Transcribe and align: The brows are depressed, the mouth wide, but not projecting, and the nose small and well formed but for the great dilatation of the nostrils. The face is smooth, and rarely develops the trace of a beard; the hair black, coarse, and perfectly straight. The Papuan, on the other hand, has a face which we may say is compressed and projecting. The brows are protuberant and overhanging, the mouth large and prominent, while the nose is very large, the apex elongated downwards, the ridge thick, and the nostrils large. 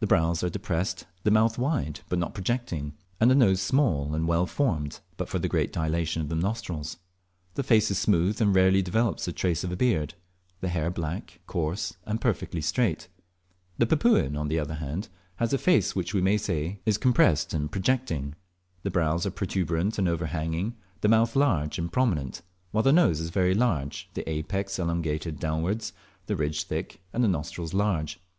The 0.00 0.06
brows 0.06 0.42
are 0.42 0.48
depressed, 0.48 1.04
the 1.24 1.30
mouth 1.30 1.58
wide, 1.58 2.00
but 2.08 2.18
not 2.18 2.32
projecting, 2.32 2.94
and 3.20 3.30
the 3.30 3.34
nose 3.34 3.60
small 3.60 4.14
and 4.14 4.26
well 4.26 4.46
formed 4.46 5.00
but 5.18 5.28
for 5.28 5.38
the 5.38 5.46
great 5.46 5.74
dilatation 5.74 6.22
of 6.22 6.30
the 6.30 6.36
nostrils. 6.36 6.96
The 7.52 7.62
face 7.62 7.90
is 7.90 7.98
smooth, 7.98 8.40
and 8.40 8.54
rarely 8.56 8.80
develops 8.80 9.26
the 9.26 9.32
trace 9.34 9.64
of 9.64 9.70
a 9.70 9.76
beard; 9.76 10.14
the 10.62 10.70
hair 10.70 10.88
black, 10.90 11.40
coarse, 11.46 11.92
and 12.06 12.18
perfectly 12.18 12.62
straight. 12.62 13.08
The 13.76 13.84
Papuan, 13.84 14.36
on 14.36 14.48
the 14.48 14.58
other 14.58 14.76
hand, 14.76 15.10
has 15.36 15.52
a 15.52 15.58
face 15.58 15.94
which 15.94 16.14
we 16.14 16.22
may 16.22 16.38
say 16.38 16.80
is 16.86 16.96
compressed 16.96 17.52
and 17.52 17.70
projecting. 17.70 18.36
The 18.84 18.90
brows 18.90 19.26
are 19.26 19.30
protuberant 19.30 19.98
and 19.98 20.08
overhanging, 20.08 20.76
the 21.02 21.08
mouth 21.08 21.36
large 21.36 21.78
and 21.78 21.92
prominent, 21.92 22.40
while 22.70 22.82
the 22.84 22.90
nose 22.90 23.20
is 23.20 23.28
very 23.28 23.52
large, 23.52 24.08
the 24.14 24.26
apex 24.30 24.78
elongated 24.78 25.38
downwards, 25.38 25.92
the 26.24 26.36
ridge 26.36 26.62
thick, 26.62 27.02
and 27.12 27.22
the 27.22 27.28
nostrils 27.28 27.74
large. 27.74 28.18